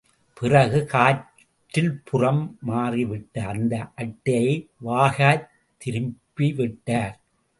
[0.33, 4.69] பிறகு, காற்றில் புறம் மாறிவிட்ட அந்த அட்டையை
[4.85, 5.47] வாகாய்த்
[5.77, 7.19] திருப்பி விட்டார்.